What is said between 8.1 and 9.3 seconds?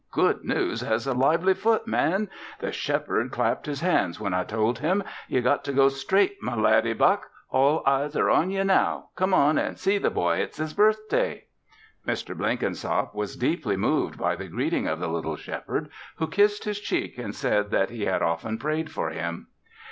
are on ye now.